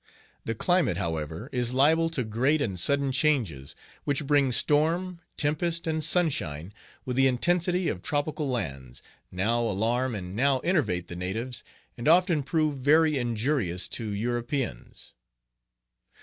The 0.45 0.55
climate, 0.55 0.97
however, 0.97 1.47
is 1.51 1.75
liable 1.75 2.09
to 2.09 2.23
great 2.23 2.59
and 2.59 2.79
sudden 2.79 3.11
changes, 3.11 3.75
which, 4.03 4.25
bringing 4.25 4.51
storm, 4.51 5.19
tempest, 5.37 5.85
and 5.85 6.03
sunshine, 6.03 6.73
with 7.05 7.15
the 7.17 7.27
intensity 7.27 7.87
of 7.87 8.01
tropical 8.01 8.49
lands, 8.49 9.03
now 9.31 9.59
alarm 9.61 10.15
and 10.15 10.35
now 10.35 10.57
enervate 10.61 11.07
the 11.07 11.15
natives, 11.15 11.63
and 11.99 12.07
often 12.07 12.41
prove 12.41 12.77
very 12.77 13.15
injurious 13.19 13.87
to 13.89 14.09
Europeans. 14.09 15.13